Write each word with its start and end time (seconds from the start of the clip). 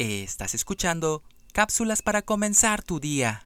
Estás 0.00 0.54
escuchando 0.54 1.22
cápsulas 1.52 2.00
para 2.00 2.22
comenzar 2.22 2.82
tu 2.82 3.00
día. 3.00 3.44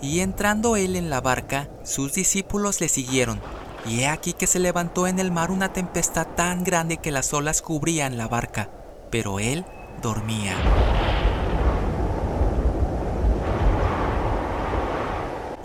Y 0.00 0.20
entrando 0.20 0.76
él 0.76 0.96
en 0.96 1.10
la 1.10 1.20
barca, 1.20 1.68
sus 1.84 2.14
discípulos 2.14 2.80
le 2.80 2.88
siguieron. 2.88 3.42
Y 3.84 4.00
he 4.00 4.08
aquí 4.08 4.32
que 4.32 4.46
se 4.46 4.58
levantó 4.58 5.06
en 5.06 5.18
el 5.18 5.30
mar 5.30 5.50
una 5.50 5.74
tempestad 5.74 6.28
tan 6.28 6.64
grande 6.64 6.96
que 6.96 7.10
las 7.10 7.34
olas 7.34 7.60
cubrían 7.60 8.16
la 8.16 8.26
barca, 8.26 8.70
pero 9.10 9.38
él 9.38 9.66
dormía. 10.00 10.97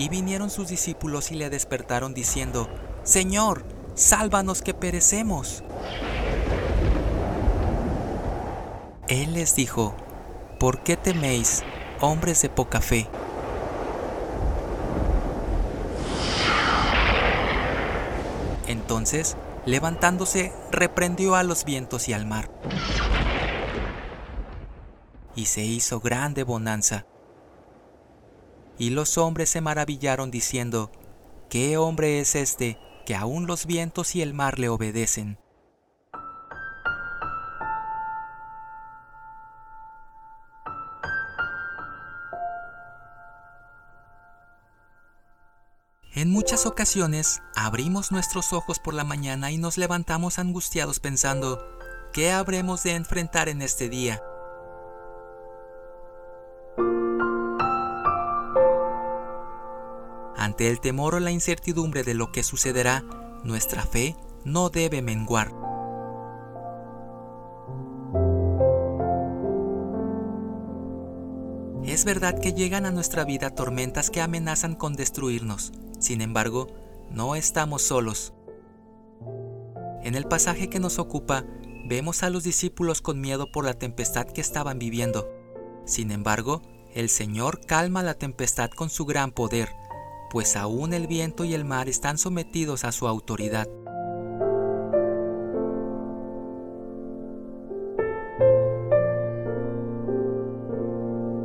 Y 0.00 0.08
vinieron 0.08 0.48
sus 0.48 0.68
discípulos 0.68 1.30
y 1.30 1.34
le 1.34 1.50
despertaron 1.50 2.14
diciendo, 2.14 2.70
Señor, 3.02 3.66
sálvanos 3.94 4.62
que 4.62 4.72
perecemos. 4.72 5.62
Él 9.08 9.34
les 9.34 9.54
dijo, 9.54 9.94
¿por 10.58 10.82
qué 10.82 10.96
teméis, 10.96 11.64
hombres 12.00 12.40
de 12.40 12.48
poca 12.48 12.80
fe? 12.80 13.10
Entonces, 18.68 19.36
levantándose, 19.66 20.54
reprendió 20.70 21.34
a 21.34 21.42
los 21.42 21.66
vientos 21.66 22.08
y 22.08 22.14
al 22.14 22.24
mar. 22.24 22.50
Y 25.36 25.44
se 25.44 25.60
hizo 25.60 26.00
grande 26.00 26.42
bonanza. 26.42 27.04
Y 28.80 28.88
los 28.88 29.18
hombres 29.18 29.50
se 29.50 29.60
maravillaron 29.60 30.30
diciendo, 30.30 30.90
¿qué 31.50 31.76
hombre 31.76 32.18
es 32.18 32.34
este 32.34 32.78
que 33.04 33.14
aún 33.14 33.46
los 33.46 33.66
vientos 33.66 34.16
y 34.16 34.22
el 34.22 34.32
mar 34.32 34.58
le 34.58 34.70
obedecen? 34.70 35.38
En 46.14 46.30
muchas 46.30 46.64
ocasiones 46.64 47.42
abrimos 47.54 48.10
nuestros 48.10 48.54
ojos 48.54 48.78
por 48.78 48.94
la 48.94 49.04
mañana 49.04 49.50
y 49.50 49.58
nos 49.58 49.76
levantamos 49.76 50.38
angustiados 50.38 51.00
pensando, 51.00 51.62
¿qué 52.14 52.32
habremos 52.32 52.82
de 52.84 52.94
enfrentar 52.94 53.50
en 53.50 53.60
este 53.60 53.90
día? 53.90 54.22
Ante 60.60 60.72
el 60.72 60.80
temor 60.80 61.14
o 61.14 61.20
la 61.20 61.30
incertidumbre 61.30 62.02
de 62.02 62.12
lo 62.12 62.32
que 62.32 62.42
sucederá, 62.42 63.02
nuestra 63.44 63.82
fe 63.82 64.14
no 64.44 64.68
debe 64.68 65.00
menguar. 65.00 65.54
Es 71.82 72.04
verdad 72.04 72.38
que 72.38 72.52
llegan 72.52 72.84
a 72.84 72.90
nuestra 72.90 73.24
vida 73.24 73.54
tormentas 73.54 74.10
que 74.10 74.20
amenazan 74.20 74.74
con 74.74 74.96
destruirnos, 74.96 75.72
sin 75.98 76.20
embargo, 76.20 76.66
no 77.10 77.36
estamos 77.36 77.80
solos. 77.80 78.34
En 80.02 80.14
el 80.14 80.26
pasaje 80.26 80.68
que 80.68 80.78
nos 80.78 80.98
ocupa, 80.98 81.46
vemos 81.86 82.22
a 82.22 82.28
los 82.28 82.44
discípulos 82.44 83.00
con 83.00 83.18
miedo 83.18 83.50
por 83.50 83.64
la 83.64 83.78
tempestad 83.78 84.26
que 84.26 84.42
estaban 84.42 84.78
viviendo. 84.78 85.26
Sin 85.86 86.10
embargo, 86.10 86.60
el 86.94 87.08
Señor 87.08 87.64
calma 87.64 88.02
la 88.02 88.12
tempestad 88.12 88.68
con 88.68 88.90
su 88.90 89.06
gran 89.06 89.32
poder, 89.32 89.70
pues 90.30 90.56
aún 90.56 90.94
el 90.94 91.06
viento 91.06 91.44
y 91.44 91.54
el 91.54 91.64
mar 91.64 91.88
están 91.88 92.16
sometidos 92.16 92.84
a 92.84 92.92
su 92.92 93.06
autoridad. 93.08 93.68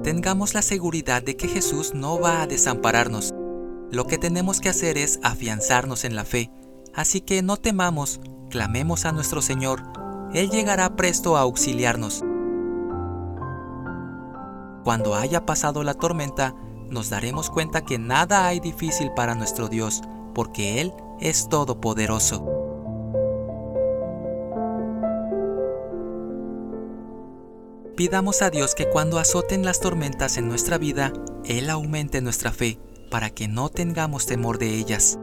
Tengamos 0.03 0.53
la 0.53 0.61
seguridad 0.61 1.23
de 1.23 1.35
que 1.35 1.47
Jesús 1.47 1.93
no 1.95 2.19
va 2.19 2.43
a 2.43 2.47
desampararnos 2.47 3.33
lo 3.91 4.07
que 4.07 4.17
tenemos 4.17 4.59
que 4.59 4.69
hacer 4.69 4.97
es 4.97 5.19
afianzarnos 5.23 6.05
en 6.05 6.15
la 6.15 6.25
fe, 6.25 6.51
así 6.93 7.21
que 7.21 7.41
no 7.41 7.55
temamos, 7.55 8.19
clamemos 8.49 9.05
a 9.05 9.11
nuestro 9.11 9.41
Señor, 9.41 9.83
Él 10.33 10.49
llegará 10.49 10.95
presto 10.95 11.37
a 11.37 11.41
auxiliarnos. 11.41 12.23
Cuando 14.83 15.15
haya 15.15 15.45
pasado 15.45 15.83
la 15.83 15.93
tormenta, 15.93 16.55
nos 16.89 17.09
daremos 17.09 17.49
cuenta 17.49 17.81
que 17.81 17.97
nada 17.97 18.47
hay 18.47 18.59
difícil 18.59 19.11
para 19.15 19.35
nuestro 19.35 19.67
Dios, 19.67 20.01
porque 20.33 20.81
Él 20.81 20.93
es 21.19 21.49
todopoderoso. 21.49 22.55
Pidamos 27.95 28.41
a 28.41 28.49
Dios 28.49 28.75
que 28.75 28.89
cuando 28.89 29.19
azoten 29.19 29.63
las 29.63 29.79
tormentas 29.79 30.37
en 30.37 30.49
nuestra 30.49 30.77
vida, 30.77 31.13
Él 31.45 31.69
aumente 31.69 32.19
nuestra 32.21 32.51
fe 32.51 32.77
para 33.09 33.29
que 33.29 33.47
no 33.47 33.69
tengamos 33.69 34.25
temor 34.25 34.57
de 34.57 34.75
ellas. 34.75 35.17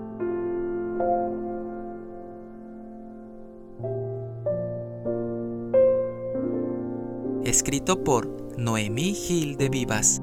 Escrito 7.44 8.02
por 8.02 8.56
Noemí 8.56 9.12
Gil 9.12 9.58
de 9.58 9.68
Vivas. 9.68 10.22